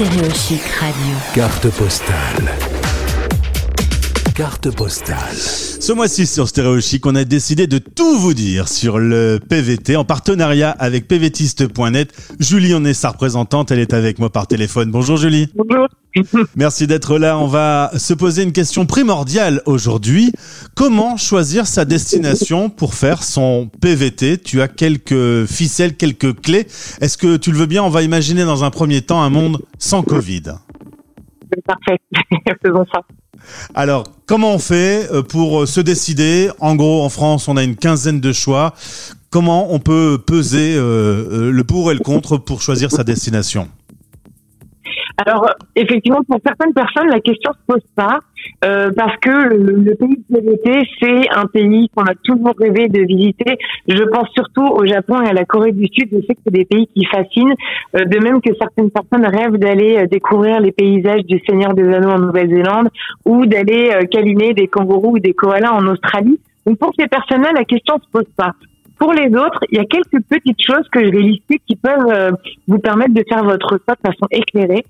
Stéréochic 0.00 0.62
Radio. 0.80 1.14
Carte 1.34 1.68
postale. 1.68 2.69
Carte 4.40 4.74
postale. 4.74 5.36
Ce 5.36 5.92
mois-ci 5.92 6.26
sur 6.26 6.48
Stéréochic, 6.48 7.04
on 7.04 7.14
a 7.14 7.24
décidé 7.24 7.66
de 7.66 7.76
tout 7.76 8.18
vous 8.18 8.32
dire 8.32 8.68
sur 8.68 8.98
le 8.98 9.38
PVT 9.38 9.96
en 9.96 10.06
partenariat 10.06 10.70
avec 10.70 11.06
pvtiste.net. 11.06 12.34
Julie 12.40 12.72
en 12.72 12.82
est 12.86 12.94
sa 12.94 13.10
représentante, 13.10 13.70
elle 13.70 13.80
est 13.80 13.92
avec 13.92 14.18
moi 14.18 14.30
par 14.30 14.46
téléphone. 14.46 14.90
Bonjour 14.90 15.18
Julie. 15.18 15.52
Bonjour. 15.54 15.88
Merci 16.56 16.86
d'être 16.86 17.18
là. 17.18 17.36
On 17.36 17.48
va 17.48 17.90
se 17.98 18.14
poser 18.14 18.42
une 18.42 18.52
question 18.52 18.86
primordiale 18.86 19.60
aujourd'hui. 19.66 20.32
Comment 20.74 21.18
choisir 21.18 21.66
sa 21.66 21.84
destination 21.84 22.70
pour 22.70 22.94
faire 22.94 23.22
son 23.22 23.70
PVT 23.82 24.38
Tu 24.38 24.62
as 24.62 24.68
quelques 24.68 25.44
ficelles, 25.44 25.98
quelques 25.98 26.40
clés. 26.40 26.66
Est-ce 27.02 27.18
que 27.18 27.36
tu 27.36 27.52
le 27.52 27.58
veux 27.58 27.66
bien? 27.66 27.82
On 27.82 27.90
va 27.90 28.00
imaginer 28.00 28.46
dans 28.46 28.64
un 28.64 28.70
premier 28.70 29.02
temps 29.02 29.20
un 29.20 29.28
monde 29.28 29.60
sans 29.78 30.02
Covid. 30.02 30.44
Parfait. 31.66 31.98
Faisons 32.64 32.86
ça. 32.90 33.02
Alors, 33.74 34.04
comment 34.26 34.54
on 34.54 34.58
fait 34.58 35.08
euh, 35.12 35.22
pour 35.22 35.66
se 35.66 35.80
décider? 35.80 36.50
En 36.60 36.74
gros, 36.76 37.02
en 37.02 37.08
France, 37.08 37.48
on 37.48 37.56
a 37.56 37.62
une 37.62 37.76
quinzaine 37.76 38.20
de 38.20 38.32
choix. 38.32 38.74
Comment 39.30 39.72
on 39.72 39.78
peut 39.78 40.18
peser 40.24 40.74
euh, 40.74 40.80
euh, 41.30 41.50
le 41.52 41.64
pour 41.64 41.92
et 41.92 41.94
le 41.94 42.00
contre 42.00 42.36
pour 42.36 42.62
choisir 42.62 42.90
sa 42.90 43.04
destination? 43.04 43.68
Alors, 45.26 45.50
effectivement, 45.76 46.20
pour 46.26 46.38
certaines 46.44 46.72
personnes, 46.72 47.08
la 47.08 47.20
question 47.20 47.52
se 47.52 47.74
pose 47.74 47.82
pas 47.94 48.20
euh, 48.64 48.90
parce 48.96 49.16
que 49.18 49.54
le, 49.54 49.72
le 49.72 49.94
pays 49.94 50.24
de 50.30 50.34
PVT, 50.34 50.88
c'est 50.98 51.28
un 51.36 51.46
pays 51.46 51.90
qu'on 51.94 52.04
a 52.04 52.14
toujours 52.24 52.54
rêvé 52.58 52.88
de 52.88 53.00
visiter. 53.00 53.58
Je 53.86 54.02
pense 54.04 54.28
surtout 54.30 54.66
au 54.66 54.86
Japon 54.86 55.20
et 55.20 55.28
à 55.28 55.32
la 55.34 55.44
Corée 55.44 55.72
du 55.72 55.86
Sud. 55.92 56.08
Je 56.10 56.20
sais 56.26 56.34
que 56.34 56.40
c'est 56.44 56.54
des 56.54 56.64
pays 56.64 56.86
qui 56.94 57.04
fascinent, 57.04 57.54
euh, 57.96 58.04
de 58.04 58.18
même 58.18 58.40
que 58.40 58.50
certaines 58.58 58.90
personnes 58.90 59.26
rêvent 59.26 59.58
d'aller 59.58 59.98
euh, 59.98 60.06
découvrir 60.06 60.60
les 60.60 60.72
paysages 60.72 61.24
du 61.24 61.38
Seigneur 61.46 61.74
des 61.74 61.86
Anneaux 61.92 62.12
en 62.12 62.18
Nouvelle-Zélande 62.18 62.88
ou 63.26 63.44
d'aller 63.44 63.90
euh, 63.92 64.06
câliner 64.06 64.54
des 64.54 64.68
kangourous 64.68 65.16
ou 65.16 65.18
des 65.18 65.34
koalas 65.34 65.72
en 65.72 65.86
Australie. 65.86 66.40
Donc 66.66 66.78
pour 66.78 66.92
ces 66.98 67.08
personnes-là, 67.08 67.50
la 67.54 67.64
question 67.64 67.96
se 67.98 68.10
pose 68.10 68.30
pas. 68.36 68.52
Pour 69.00 69.14
les 69.14 69.34
autres, 69.34 69.60
il 69.72 69.78
y 69.78 69.80
a 69.80 69.86
quelques 69.86 70.22
petites 70.28 70.60
choses 70.60 70.86
que 70.92 71.02
je 71.02 71.10
vais 71.10 71.22
lister 71.22 71.58
qui 71.66 71.74
peuvent 71.74 72.12
euh, 72.12 72.32
vous 72.68 72.78
permettre 72.78 73.14
de 73.14 73.24
faire 73.26 73.42
votre 73.42 73.80
choix 73.82 73.94
de 73.94 74.10
façon 74.10 74.26
éclairée. 74.30 74.84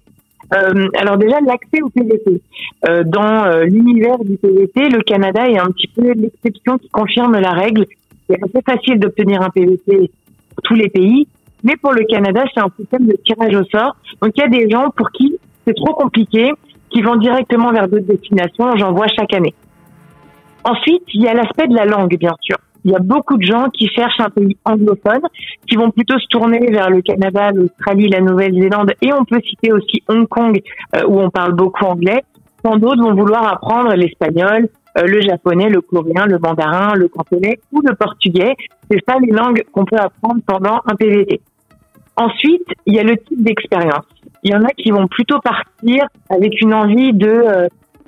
Euh, 0.52 0.88
alors 0.98 1.16
déjà, 1.16 1.40
l'accès 1.40 1.82
au 1.82 1.90
PVT. 1.90 2.40
Euh, 2.88 3.04
dans 3.04 3.44
euh, 3.44 3.64
l'univers 3.64 4.18
du 4.18 4.36
PVT, 4.36 4.88
le 4.88 5.02
Canada 5.02 5.48
est 5.48 5.58
un 5.58 5.70
petit 5.70 5.88
peu 5.88 6.12
l'exception 6.12 6.78
qui 6.78 6.88
confirme 6.88 7.38
la 7.38 7.52
règle. 7.52 7.86
C'est 8.28 8.38
assez 8.42 8.62
facile 8.64 8.98
d'obtenir 8.98 9.42
un 9.42 9.50
PVT 9.50 10.10
pour 10.54 10.62
tous 10.64 10.74
les 10.74 10.88
pays, 10.88 11.26
mais 11.62 11.76
pour 11.76 11.92
le 11.92 12.04
Canada, 12.04 12.44
c'est 12.52 12.60
un 12.60 12.70
système 12.78 13.06
de 13.06 13.16
tirage 13.24 13.54
au 13.54 13.64
sort. 13.64 13.96
Donc 14.22 14.32
il 14.36 14.40
y 14.40 14.44
a 14.44 14.48
des 14.48 14.68
gens 14.70 14.90
pour 14.90 15.10
qui 15.10 15.38
c'est 15.66 15.74
trop 15.74 15.94
compliqué, 15.94 16.52
qui 16.90 17.02
vont 17.02 17.16
directement 17.16 17.70
vers 17.70 17.88
d'autres 17.88 18.06
destinations. 18.06 18.76
J'en 18.76 18.92
vois 18.92 19.06
chaque 19.08 19.34
année. 19.34 19.54
Ensuite, 20.64 21.02
il 21.14 21.22
y 21.22 21.28
a 21.28 21.34
l'aspect 21.34 21.68
de 21.68 21.74
la 21.74 21.84
langue, 21.84 22.16
bien 22.18 22.34
sûr. 22.40 22.56
Il 22.84 22.92
y 22.92 22.94
a 22.94 22.98
beaucoup 22.98 23.36
de 23.36 23.42
gens 23.42 23.68
qui 23.68 23.88
cherchent 23.88 24.20
un 24.20 24.30
pays 24.30 24.56
anglophone, 24.64 25.22
qui 25.68 25.76
vont 25.76 25.90
plutôt 25.90 26.18
se 26.18 26.26
tourner 26.28 26.70
vers 26.70 26.90
le 26.90 27.02
Canada, 27.02 27.50
l'Australie, 27.50 28.08
la 28.08 28.20
Nouvelle-Zélande, 28.20 28.94
et 29.02 29.12
on 29.12 29.24
peut 29.24 29.40
citer 29.48 29.72
aussi 29.72 30.02
Hong 30.08 30.26
Kong, 30.26 30.60
euh, 30.96 31.02
où 31.06 31.20
on 31.20 31.30
parle 31.30 31.52
beaucoup 31.52 31.84
anglais. 31.84 32.22
Tant 32.62 32.76
d'autres 32.76 33.02
vont 33.02 33.14
vouloir 33.14 33.52
apprendre 33.52 33.94
l'espagnol, 33.94 34.68
euh, 34.98 35.02
le 35.02 35.20
japonais, 35.20 35.68
le 35.68 35.80
coréen, 35.80 36.26
le 36.26 36.38
mandarin, 36.38 36.94
le 36.94 37.08
cantonais 37.08 37.60
ou 37.72 37.80
le 37.80 37.94
portugais. 37.94 38.54
C'est 38.90 38.98
ça 39.06 39.18
les 39.18 39.32
langues 39.32 39.62
qu'on 39.72 39.84
peut 39.84 39.98
apprendre 39.98 40.40
pendant 40.46 40.80
un 40.86 40.94
PVT. 40.94 41.40
Ensuite, 42.16 42.66
il 42.86 42.94
y 42.94 42.98
a 42.98 43.02
le 43.02 43.16
type 43.16 43.42
d'expérience. 43.42 44.04
Il 44.42 44.50
y 44.50 44.54
en 44.54 44.64
a 44.64 44.68
qui 44.68 44.90
vont 44.90 45.06
plutôt 45.06 45.38
partir 45.40 46.06
avec 46.28 46.60
une 46.60 46.74
envie 46.74 47.12
de 47.12 47.28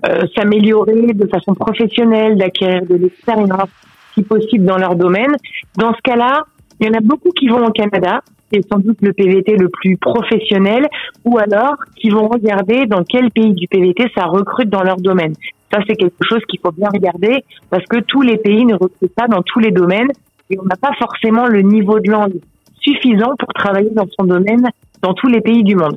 euh, 0.05 0.27
s'améliorer 0.35 1.13
de 1.13 1.27
façon 1.29 1.55
professionnelle, 1.55 2.37
d'acquérir 2.37 2.85
de 2.85 2.97
l'expérience, 2.97 3.69
si 4.15 4.23
possible 4.23 4.65
dans 4.65 4.79
leur 4.79 4.95
domaine. 4.97 5.35
Dans 5.77 5.93
ce 5.95 6.01
cas-là, 6.03 6.45
il 6.81 6.87
y 6.87 6.91
en 6.91 6.95
a 6.95 7.01
beaucoup 7.01 7.31
qui 7.31 7.49
vont 7.49 7.65
au 7.65 7.71
Canada, 7.71 8.21
c'est 8.53 8.67
sans 8.71 8.79
doute 8.79 8.99
le 9.01 9.13
PVT 9.13 9.57
le 9.57 9.69
plus 9.69 9.97
professionnel, 9.97 10.89
ou 11.25 11.39
alors 11.39 11.77
qui 11.97 12.11
vont 12.11 12.29
regarder 12.29 12.87
dans 12.87 13.05
quel 13.05 13.31
pays 13.31 13.55
du 13.55 13.69
PVT 13.69 14.11
ça 14.17 14.25
recrute 14.27 14.69
dans 14.69 14.83
leur 14.83 14.97
domaine. 14.97 15.35
Ça, 15.73 15.81
c'est 15.87 15.97
quelque 15.97 16.25
chose 16.29 16.41
qu'il 16.49 16.61
faut 16.61 16.73
bien 16.73 16.89
regarder 16.93 17.45
parce 17.71 17.85
que 17.87 17.99
tous 18.01 18.21
les 18.21 18.37
pays 18.37 18.67
ne 18.67 18.75
recrutent 18.75 19.15
pas 19.15 19.27
dans 19.27 19.43
tous 19.43 19.59
les 19.59 19.71
domaines 19.71 20.11
et 20.51 20.59
on 20.59 20.65
n'a 20.65 20.77
pas 20.77 20.93
forcément 20.99 21.47
le 21.47 21.63
niveau 21.63 21.99
de 21.99 22.11
langue 22.11 22.41
suffisant 22.81 23.35
pour 23.39 23.49
travailler 23.55 23.91
dans 23.91 24.07
son 24.19 24.27
domaine 24.27 24.69
dans 25.01 25.15
tous 25.15 25.29
les 25.29 25.41
pays 25.41 25.63
du 25.63 25.77
monde. 25.77 25.97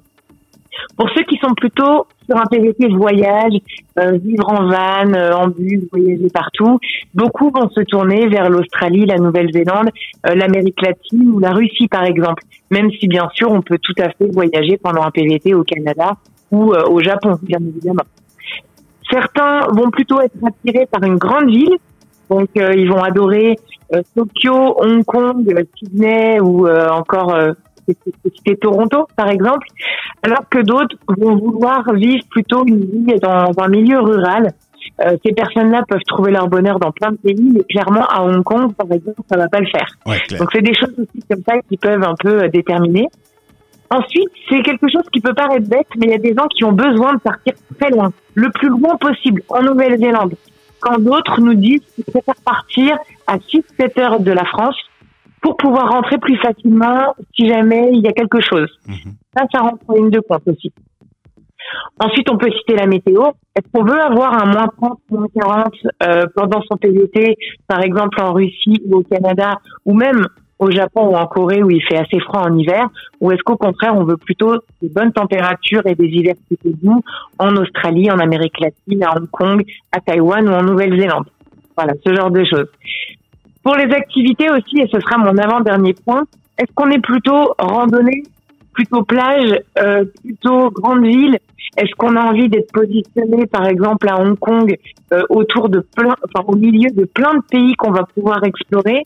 Pour 0.97 1.09
ceux 1.09 1.23
qui 1.23 1.37
sont 1.37 1.53
plutôt 1.55 2.07
sur 2.25 2.37
un 2.37 2.45
PVT 2.45 2.87
voyage, 2.89 3.53
euh, 3.99 4.17
vivre 4.17 4.49
en 4.49 4.67
van, 4.67 5.13
euh, 5.13 5.31
en 5.33 5.47
bus, 5.47 5.81
voyager 5.91 6.29
partout, 6.33 6.79
beaucoup 7.13 7.51
vont 7.51 7.69
se 7.69 7.81
tourner 7.81 8.27
vers 8.27 8.49
l'Australie, 8.49 9.05
la 9.05 9.17
Nouvelle-Zélande, 9.17 9.89
euh, 10.27 10.35
l'Amérique 10.35 10.81
latine 10.81 11.29
ou 11.31 11.39
la 11.39 11.51
Russie 11.51 11.87
par 11.87 12.03
exemple. 12.03 12.43
Même 12.71 12.89
si 12.99 13.07
bien 13.07 13.29
sûr 13.33 13.51
on 13.51 13.61
peut 13.61 13.79
tout 13.81 13.93
à 13.99 14.09
fait 14.09 14.31
voyager 14.31 14.77
pendant 14.77 15.03
un 15.03 15.11
PVT 15.11 15.53
au 15.53 15.63
Canada 15.63 16.15
ou 16.51 16.73
au 16.73 16.99
Japon, 17.01 17.37
bien 17.41 17.57
évidemment. 17.59 18.03
Certains 19.11 19.61
vont 19.71 19.89
plutôt 19.89 20.21
être 20.21 20.35
attirés 20.45 20.85
par 20.85 21.03
une 21.03 21.17
grande 21.17 21.49
ville, 21.49 21.75
donc 22.29 22.49
ils 22.55 22.89
vont 22.89 23.03
adorer 23.03 23.57
Tokyo, 24.15 24.75
Hong 24.77 25.03
Kong, 25.03 25.65
Sydney 25.77 26.39
ou 26.39 26.67
encore 26.67 27.35
citer 28.35 28.57
Toronto 28.57 29.07
par 29.15 29.29
exemple, 29.29 29.67
alors 30.23 30.47
que 30.49 30.59
d'autres 30.59 30.95
vont 31.07 31.35
vouloir 31.35 31.93
vivre 31.93 32.23
plutôt 32.29 32.65
une 32.65 32.79
vie 32.79 33.19
dans 33.21 33.51
un 33.57 33.67
milieu 33.67 33.99
rural. 33.99 34.51
Euh, 35.01 35.17
ces 35.25 35.33
personnes-là 35.33 35.83
peuvent 35.87 36.03
trouver 36.07 36.31
leur 36.31 36.47
bonheur 36.47 36.79
dans 36.79 36.91
plein 36.91 37.11
de 37.11 37.17
pays, 37.17 37.51
mais 37.53 37.63
clairement 37.63 38.05
à 38.05 38.23
Hong 38.23 38.43
Kong, 38.43 38.73
par 38.73 38.91
exemple, 38.91 39.21
ça 39.29 39.37
va 39.37 39.47
pas 39.47 39.59
le 39.59 39.67
faire. 39.67 39.87
Ouais. 40.05 40.21
Donc 40.37 40.49
c'est 40.53 40.61
des 40.61 40.75
choses 40.75 40.93
aussi 40.97 41.25
comme 41.29 41.41
ça 41.47 41.59
qui 41.67 41.77
peuvent 41.77 42.03
un 42.03 42.15
peu 42.15 42.43
euh, 42.43 42.47
déterminer. 42.49 43.07
Ensuite, 43.89 44.29
c'est 44.49 44.61
quelque 44.61 44.87
chose 44.89 45.03
qui 45.11 45.21
peut 45.21 45.33
paraître 45.33 45.67
bête, 45.67 45.87
mais 45.97 46.07
il 46.07 46.11
y 46.11 46.15
a 46.15 46.19
des 46.19 46.33
gens 46.33 46.47
qui 46.47 46.63
ont 46.63 46.71
besoin 46.71 47.13
de 47.13 47.19
partir 47.19 47.53
très 47.79 47.89
loin, 47.91 48.11
le 48.33 48.49
plus 48.51 48.69
loin 48.69 48.95
possible, 48.97 49.43
en 49.49 49.61
Nouvelle-Zélande. 49.61 50.35
Quand 50.79 50.99
d'autres 50.99 51.39
nous 51.41 51.53
disent 51.53 51.81
qu'ils 51.93 52.03
préfèrent 52.05 52.41
partir 52.43 52.97
à 53.27 53.37
6-7 53.37 53.99
heures 53.99 54.19
de 54.19 54.31
la 54.31 54.45
France 54.45 54.75
pour 55.45 55.57
pouvoir 55.57 55.89
rentrer 55.89 56.17
plus 56.17 56.37
facilement 56.37 57.13
si 57.35 57.47
jamais 57.47 57.91
il 57.93 58.01
y 58.01 58.07
a 58.07 58.13
quelque 58.13 58.41
chose. 58.41 58.67
Mhm. 58.87 59.13
Ça, 59.37 59.45
ça 59.53 59.59
rentre 59.61 59.83
en 59.87 59.93
ligne 59.93 60.09
de 60.09 60.19
compte 60.19 60.41
aussi. 60.47 60.73
Ensuite, 61.99 62.31
on 62.31 62.37
peut 62.37 62.49
citer 62.51 62.73
la 62.75 62.87
météo. 62.87 63.25
Est-ce 63.55 63.67
qu'on 63.71 63.83
veut 63.83 64.01
avoir 64.01 64.41
un 64.41 64.47
moins 64.47 64.67
30, 64.75 64.99
moins 65.11 65.27
40 65.39 65.73
euh, 66.01 66.25
pendant 66.35 66.63
son 66.63 66.77
PVT, 66.77 67.37
par 67.67 67.81
exemple 67.83 68.19
en 68.21 68.33
Russie 68.33 68.81
ou 68.87 68.97
au 68.97 69.03
Canada, 69.03 69.59
ou 69.85 69.93
même 69.93 70.25
au 70.57 70.71
Japon 70.71 71.09
ou 71.09 71.15
en 71.15 71.27
Corée 71.27 71.61
où 71.61 71.69
il 71.69 71.83
fait 71.83 71.97
assez 71.97 72.19
froid 72.21 72.41
en 72.41 72.57
hiver, 72.57 72.87
ou 73.21 73.31
est-ce 73.31 73.43
qu'au 73.43 73.57
contraire, 73.57 73.95
on 73.95 74.03
veut 74.03 74.17
plutôt 74.17 74.55
des 74.81 74.89
bonnes 74.89 75.11
températures 75.11 75.85
et 75.85 75.93
des 75.93 76.07
hivers 76.07 76.35
plutôt 76.47 76.75
doux 76.81 77.03
en 77.37 77.55
Australie, 77.55 78.09
en 78.09 78.17
Amérique 78.17 78.59
latine, 78.59 79.03
à 79.03 79.15
Hong 79.15 79.29
Kong, 79.29 79.63
à 79.91 79.99
Taïwan 79.99 80.49
ou 80.49 80.53
en 80.53 80.63
Nouvelle-Zélande? 80.63 81.25
Voilà, 81.77 81.93
ce 82.03 82.15
genre 82.15 82.31
de 82.31 82.43
choses. 82.45 82.69
Pour 83.65 83.75
les 83.77 83.91
activités 83.91 84.47
aussi, 84.51 84.79
et 84.79 84.87
ce 84.93 84.99
sera 84.99 85.17
mon 85.17 85.35
avant-dernier 85.39 85.95
point, 86.05 86.25
est-ce 86.59 86.71
qu'on 86.75 86.91
est 86.91 87.01
plutôt 87.01 87.55
randonnée, 87.57 88.21
plutôt 88.73 89.01
plage, 89.01 89.59
euh, 89.79 90.05
plutôt 90.23 90.69
grande 90.69 91.03
ville? 91.03 91.39
Est-ce 91.75 91.91
qu'on 91.97 92.15
a 92.15 92.21
envie 92.21 92.47
d'être 92.47 92.71
positionné, 92.71 93.47
par 93.47 93.65
exemple, 93.67 94.07
à 94.07 94.21
Hong 94.21 94.37
Kong, 94.37 94.77
euh, 95.13 95.23
autour 95.29 95.69
de 95.69 95.79
plein, 95.79 96.13
enfin 96.23 96.45
au 96.47 96.55
milieu 96.55 96.91
de 96.91 97.05
plein 97.05 97.33
de 97.33 97.41
pays 97.49 97.73
qu'on 97.73 97.89
va 97.89 98.03
pouvoir 98.03 98.43
explorer? 98.43 99.01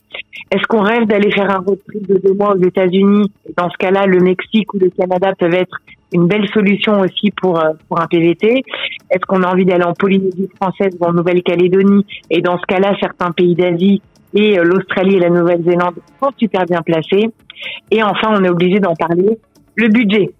Est-ce 0.50 0.66
qu'on 0.68 0.82
rêve 0.82 1.06
d'aller 1.06 1.32
faire 1.32 1.50
un 1.50 1.60
road 1.60 1.78
trip 1.88 2.06
de 2.06 2.20
deux 2.22 2.34
mois 2.34 2.54
aux 2.54 2.62
États-Unis? 2.62 3.32
Dans 3.56 3.70
ce 3.70 3.78
cas-là, 3.78 4.04
le 4.04 4.20
Mexique 4.20 4.74
ou 4.74 4.78
le 4.78 4.90
Canada 4.90 5.32
peuvent 5.38 5.54
être 5.54 5.78
une 6.12 6.26
belle 6.26 6.48
solution 6.52 7.00
aussi 7.00 7.30
pour 7.30 7.58
euh, 7.58 7.70
pour 7.88 7.98
un 7.98 8.06
PVT. 8.06 8.62
Est-ce 9.10 9.24
qu'on 9.26 9.42
a 9.42 9.48
envie 9.48 9.64
d'aller 9.64 9.84
en 9.84 9.94
Polynésie 9.94 10.50
française 10.60 10.94
ou 11.00 11.04
en 11.06 11.14
Nouvelle-Calédonie? 11.14 12.04
Et 12.28 12.42
dans 12.42 12.58
ce 12.58 12.66
cas-là, 12.66 12.94
certains 13.00 13.30
pays 13.30 13.54
d'Asie 13.54 14.02
et 14.34 14.58
euh, 14.58 14.64
l'Australie 14.64 15.16
et 15.16 15.20
la 15.20 15.30
Nouvelle-Zélande 15.30 15.96
sont 16.20 16.30
super 16.38 16.64
bien 16.64 16.82
placés. 16.82 17.30
Et 17.90 18.02
enfin, 18.02 18.34
on 18.38 18.44
est 18.44 18.48
obligé 18.48 18.78
d'en 18.78 18.94
parler. 18.94 19.38
Le 19.76 19.88
budget. 19.88 20.30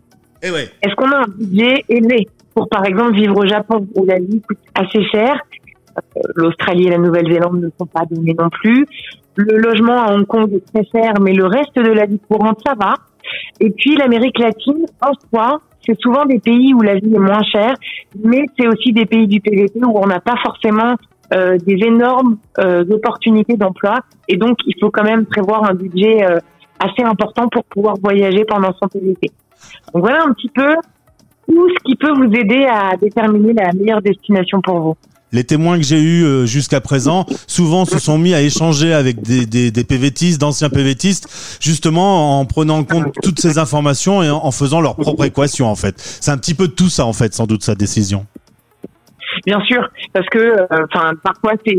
Eh 0.42 0.50
ouais. 0.50 0.68
Est-ce 0.82 0.94
qu'on 0.94 1.10
a 1.10 1.18
un 1.18 1.28
budget 1.28 1.84
élevé 1.88 2.28
pour, 2.54 2.68
par 2.68 2.84
exemple, 2.84 3.14
vivre 3.14 3.36
au 3.36 3.46
Japon 3.46 3.86
où 3.94 4.04
la 4.04 4.18
vie 4.18 4.40
coûte 4.40 4.58
assez 4.74 5.02
cher? 5.04 5.40
Euh, 5.96 6.20
L'Australie 6.36 6.86
et 6.86 6.90
la 6.90 6.98
Nouvelle-Zélande 6.98 7.60
ne 7.60 7.68
sont 7.78 7.86
pas 7.86 8.04
données 8.10 8.34
non 8.38 8.48
plus. 8.48 8.86
Le 9.36 9.58
logement 9.58 10.02
à 10.02 10.12
Hong 10.12 10.26
Kong 10.26 10.52
est 10.52 10.72
très 10.72 10.84
cher, 10.84 11.14
mais 11.20 11.32
le 11.32 11.46
reste 11.46 11.76
de 11.76 11.92
la 11.92 12.06
vie 12.06 12.20
courante, 12.28 12.60
ça 12.64 12.74
va. 12.74 12.94
Et 13.60 13.70
puis 13.70 13.96
l'Amérique 13.96 14.38
latine, 14.38 14.86
en 15.00 15.12
soi, 15.28 15.60
c'est 15.86 15.98
souvent 16.00 16.26
des 16.26 16.38
pays 16.38 16.74
où 16.74 16.82
la 16.82 16.94
vie 16.94 17.14
est 17.14 17.18
moins 17.18 17.42
chère, 17.42 17.74
mais 18.22 18.44
c'est 18.58 18.66
aussi 18.66 18.92
des 18.92 19.06
pays 19.06 19.26
du 19.26 19.40
PVT 19.40 19.80
où 19.84 19.98
on 19.98 20.06
n'a 20.06 20.20
pas 20.20 20.36
forcément 20.42 20.94
euh, 21.32 21.58
des 21.58 21.78
énormes 21.86 22.38
euh, 22.58 22.84
opportunités 22.90 23.56
d'emploi. 23.56 24.00
Et 24.28 24.36
donc, 24.36 24.58
il 24.66 24.74
faut 24.80 24.90
quand 24.90 25.04
même 25.04 25.26
prévoir 25.26 25.64
un 25.64 25.74
budget 25.74 26.24
euh, 26.24 26.38
assez 26.78 27.02
important 27.02 27.48
pour 27.48 27.64
pouvoir 27.64 27.96
voyager 28.02 28.44
pendant 28.44 28.72
son 28.80 28.88
PVT. 28.88 29.30
Donc 29.92 30.02
voilà 30.02 30.24
un 30.24 30.32
petit 30.32 30.48
peu 30.48 30.74
ou 31.48 31.68
ce 31.68 31.84
qui 31.84 31.96
peut 31.96 32.12
vous 32.12 32.32
aider 32.32 32.64
à 32.64 32.96
déterminer 32.96 33.52
la 33.52 33.72
meilleure 33.72 34.02
destination 34.02 34.60
pour 34.60 34.80
vous. 34.80 34.96
Les 35.32 35.44
témoins 35.44 35.78
que 35.78 35.84
j'ai 35.84 36.00
eus 36.00 36.24
euh, 36.24 36.44
jusqu'à 36.44 36.80
présent, 36.80 37.24
souvent 37.46 37.84
se 37.84 38.00
sont 38.00 38.18
mis 38.18 38.34
à 38.34 38.42
échanger 38.42 38.92
avec 38.92 39.22
des, 39.22 39.46
des, 39.46 39.70
des 39.70 39.84
PVTistes, 39.84 40.40
d'anciens 40.40 40.70
PVTistes, 40.70 41.28
justement 41.60 42.40
en 42.40 42.44
prenant 42.46 42.78
en 42.78 42.84
compte 42.84 43.12
toutes 43.22 43.40
ces 43.40 43.58
informations 43.58 44.22
et 44.24 44.30
en, 44.30 44.50
faisant 44.50 44.80
leur 44.80 44.96
propre 44.96 45.24
équation 45.24 45.68
en 45.68 45.76
fait. 45.76 45.94
C'est 46.20 46.32
un 46.32 46.38
petit 46.38 46.54
peu 46.54 46.66
tout 46.66 46.88
ça 46.88 47.06
en 47.06 47.12
fait, 47.12 47.32
sans 47.32 47.46
doute 47.46 47.62
sa 47.62 47.76
décision. 47.76 48.26
Bien 49.46 49.60
sûr, 49.60 49.88
parce 50.12 50.26
que, 50.28 50.38
euh, 50.38 50.66
enfin, 50.92 51.12
parfois 51.22 51.52
c'est, 51.66 51.76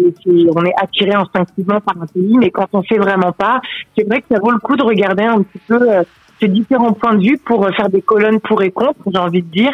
on 0.55 0.65
est 0.65 0.73
attiré 0.81 1.13
instinctivement 1.13 1.79
par 1.81 2.01
un 2.01 2.07
pays, 2.07 2.37
mais 2.37 2.49
quand 2.49 2.67
on 2.73 2.83
sait 2.83 2.97
vraiment 2.97 3.31
pas, 3.31 3.61
c'est 3.97 4.07
vrai 4.07 4.21
que 4.21 4.27
ça 4.31 4.39
vaut 4.41 4.51
le 4.51 4.59
coup 4.59 4.75
de 4.75 4.83
regarder 4.83 5.23
un 5.23 5.41
petit 5.43 5.59
peu 5.67 5.79
euh, 5.81 6.03
ces 6.39 6.47
différents 6.47 6.93
points 6.93 7.15
de 7.15 7.23
vue 7.23 7.37
pour 7.37 7.67
faire 7.75 7.89
des 7.89 8.01
colonnes 8.01 8.39
pour 8.39 8.61
et 8.63 8.71
contre, 8.71 8.99
j'ai 9.13 9.19
envie 9.19 9.43
de 9.43 9.51
dire, 9.51 9.73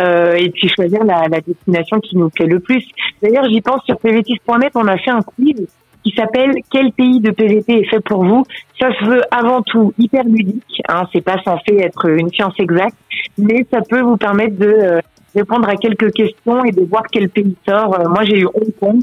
euh, 0.00 0.34
et 0.34 0.50
puis 0.50 0.68
choisir 0.68 1.04
la, 1.04 1.26
la, 1.28 1.40
destination 1.40 2.00
qui 2.00 2.16
nous 2.16 2.30
plaît 2.30 2.46
le 2.46 2.60
plus. 2.60 2.84
D'ailleurs, 3.22 3.44
j'y 3.48 3.60
pense 3.60 3.84
sur 3.84 3.98
pvtis.net, 3.98 4.72
on 4.74 4.86
a 4.86 4.96
fait 4.98 5.10
un 5.10 5.22
quiz 5.22 5.66
qui 6.04 6.14
s'appelle 6.16 6.52
Quel 6.70 6.92
pays 6.92 7.20
de 7.20 7.30
PVT 7.30 7.80
est 7.80 7.90
fait 7.90 8.00
pour 8.00 8.24
vous? 8.24 8.44
Ça 8.80 8.88
se 8.98 9.04
veut 9.04 9.22
avant 9.30 9.62
tout 9.62 9.92
hyper 9.98 10.24
ludique, 10.24 10.82
hein, 10.88 11.02
c'est 11.12 11.20
pas 11.20 11.42
censé 11.44 11.76
être 11.78 12.08
une 12.08 12.30
science 12.30 12.54
exacte, 12.58 12.96
mais 13.36 13.66
ça 13.70 13.80
peut 13.82 14.00
vous 14.00 14.16
permettre 14.16 14.56
de 14.58 14.66
euh, 14.66 15.00
répondre 15.34 15.68
à 15.68 15.76
quelques 15.76 16.12
questions 16.12 16.64
et 16.64 16.72
de 16.72 16.82
voir 16.82 17.02
quel 17.10 17.28
pays 17.28 17.56
sort. 17.68 17.98
Euh, 17.98 18.08
moi, 18.08 18.24
j'ai 18.24 18.40
eu 18.40 18.46
Hong 18.46 18.72
Kong 18.78 19.02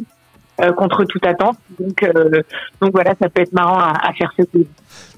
euh, 0.61 0.71
contre 0.73 1.05
toute 1.05 1.25
attente, 1.25 1.57
donc 1.79 2.03
donc 2.81 2.91
voilà, 2.91 3.13
ça 3.21 3.29
peut 3.29 3.41
être 3.41 3.53
marrant 3.53 3.77
à, 3.79 4.11
faire 4.13 4.31
ce 4.37 4.43
quiz. 4.43 4.65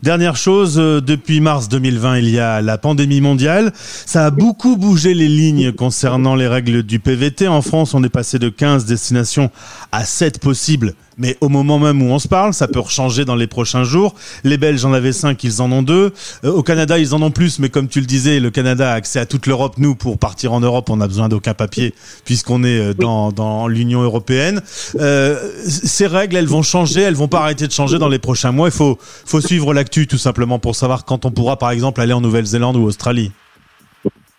Dernière 0.01 0.35
chose, 0.35 0.79
euh, 0.79 1.01
depuis 1.01 1.41
mars 1.41 1.67
2020, 1.67 2.19
il 2.19 2.29
y 2.29 2.39
a 2.39 2.61
la 2.61 2.77
pandémie 2.77 3.21
mondiale. 3.21 3.71
Ça 3.73 4.25
a 4.25 4.31
beaucoup 4.31 4.77
bougé 4.77 5.13
les 5.13 5.27
lignes 5.27 5.71
concernant 5.73 6.35
les 6.35 6.47
règles 6.47 6.83
du 6.83 6.99
PVT. 6.99 7.47
En 7.47 7.61
France, 7.61 7.93
on 7.93 8.03
est 8.03 8.09
passé 8.09 8.39
de 8.39 8.49
15 8.49 8.85
destinations 8.85 9.51
à 9.91 10.05
7 10.05 10.39
possibles. 10.39 10.93
Mais 11.19 11.37
au 11.41 11.49
moment 11.49 11.77
même 11.77 12.01
où 12.01 12.05
on 12.05 12.19
se 12.19 12.27
parle, 12.27 12.53
ça 12.53 12.67
peut 12.67 12.81
changer 12.87 13.25
dans 13.25 13.35
les 13.35 13.47
prochains 13.47 13.83
jours. 13.83 14.15
Les 14.43 14.57
Belges 14.57 14.85
en 14.85 14.93
avaient 14.93 15.11
5, 15.11 15.43
ils 15.43 15.61
en 15.61 15.71
ont 15.71 15.83
2. 15.83 16.13
Euh, 16.45 16.51
au 16.51 16.63
Canada, 16.63 16.97
ils 16.97 17.13
en 17.13 17.21
ont 17.21 17.31
plus, 17.31 17.59
mais 17.59 17.69
comme 17.69 17.87
tu 17.87 17.99
le 17.99 18.05
disais, 18.05 18.39
le 18.39 18.49
Canada 18.49 18.91
a 18.91 18.95
accès 18.95 19.19
à 19.19 19.25
toute 19.25 19.45
l'Europe. 19.45 19.75
Nous, 19.77 19.95
pour 19.95 20.17
partir 20.17 20.53
en 20.53 20.61
Europe, 20.61 20.89
on 20.89 20.97
n'a 20.97 21.07
besoin 21.07 21.29
d'aucun 21.29 21.53
papier 21.53 21.93
puisqu'on 22.25 22.63
est 22.63 22.79
euh, 22.79 22.93
dans, 22.93 23.31
dans 23.31 23.67
l'Union 23.67 24.01
européenne. 24.01 24.61
Euh, 24.99 25.35
ces 25.67 26.07
règles, 26.07 26.37
elles 26.37 26.47
vont 26.47 26.63
changer, 26.63 27.01
elles 27.01 27.15
vont 27.15 27.27
pas 27.27 27.41
arrêter 27.41 27.67
de 27.67 27.73
changer 27.73 27.99
dans 27.99 28.09
les 28.09 28.19
prochains 28.19 28.53
mois. 28.53 28.69
Il 28.69 28.73
faut, 28.73 28.97
faut 28.99 29.41
suivre 29.41 29.73
la 29.73 29.83
tout 29.89 30.17
simplement 30.17 30.59
pour 30.59 30.75
savoir 30.75 31.05
quand 31.05 31.25
on 31.25 31.31
pourra 31.31 31.57
par 31.57 31.71
exemple 31.71 31.99
aller 32.01 32.13
en 32.13 32.21
Nouvelle-Zélande 32.21 32.77
ou 32.77 32.83
Australie. 32.83 33.31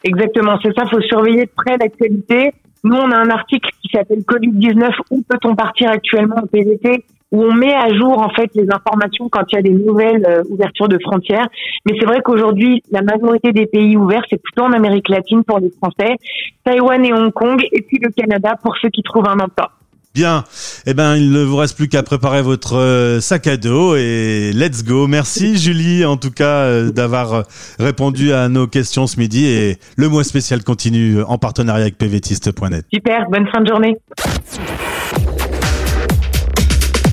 Exactement, 0.03 0.59
c'est 0.63 0.75
ça, 0.75 0.85
il 0.87 0.91
faut 0.91 1.03
surveiller 1.03 1.45
de 1.45 1.51
près 1.55 1.77
l'actualité. 1.77 2.53
Nous, 2.85 2.97
on 2.97 3.11
a 3.11 3.17
un 3.17 3.31
article 3.31 3.71
qui 3.83 3.89
s'appelle 3.93 4.21
Covid-19, 4.21 4.91
où 5.11 5.23
peut-on 5.29 5.55
partir 5.55 5.91
actuellement 5.91 6.37
en 6.37 6.47
PVT 6.47 7.05
où 7.33 7.45
on 7.45 7.55
met 7.55 7.73
à 7.73 7.93
jour 7.95 8.19
en 8.19 8.31
fait 8.31 8.51
les 8.55 8.67
informations 8.73 9.29
quand 9.29 9.45
il 9.53 9.55
y 9.55 9.59
a 9.59 9.63
des 9.63 9.71
nouvelles 9.71 10.27
euh, 10.27 10.43
ouvertures 10.51 10.89
de 10.89 10.99
frontières. 10.99 11.49
Mais 11.87 11.95
c'est 11.99 12.07
vrai 12.07 12.21
qu'aujourd'hui, 12.23 12.83
la 12.91 13.03
majorité 13.03 13.53
des 13.53 13.67
pays 13.67 13.97
ouverts, 13.97 14.25
c'est 14.29 14.43
plutôt 14.43 14.63
en 14.63 14.73
Amérique 14.73 15.09
latine 15.09 15.45
pour 15.45 15.59
les 15.59 15.71
Français, 15.71 16.17
Taïwan 16.65 17.05
et 17.05 17.13
Hong 17.13 17.33
Kong, 17.33 17.63
et 17.71 17.83
puis 17.83 17.99
le 18.03 18.11
Canada 18.11 18.57
pour 18.63 18.77
ceux 18.79 18.89
qui 18.89 19.03
trouvent 19.03 19.29
un 19.29 19.39
emploi. 19.39 19.71
Bien. 20.15 20.45
Eh 20.87 20.95
ben, 20.95 21.17
il 21.17 21.31
ne 21.31 21.43
vous 21.43 21.57
reste 21.57 21.77
plus 21.77 21.89
qu'à 21.89 22.03
préparer 22.03 22.43
votre 22.43 22.77
euh, 22.77 23.21
sac 23.21 23.47
à 23.47 23.57
dos 23.57 23.95
et 23.95 24.51
let's 24.53 24.83
go. 24.83 25.07
Merci 25.07 25.57
Julie, 25.59 26.05
en 26.05 26.17
tout 26.17 26.33
cas, 26.33 26.65
euh, 26.65 26.91
d'avoir 26.91 27.33
euh, 27.33 27.43
répondu 27.79 28.33
à 28.33 28.49
nos 28.49 28.67
questions 28.67 29.07
ce 29.07 29.19
midi 29.19 29.47
et 29.47 29.79
le 29.97 30.09
mois 30.09 30.25
spécial 30.25 30.65
continue 30.65 31.23
en 31.23 31.39
partenariat 31.39 31.83
avec 31.83 31.97
pvtiste.net. 31.97 32.87
Super, 32.93 33.31
bonne 33.31 33.47
fin 33.53 33.61
de 33.61 33.69
journée. 33.69 33.97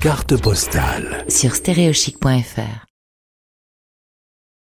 Carte 0.01 0.41
postale 0.41 1.23
sur 1.27 1.53
stéréochic.fr 1.53 2.87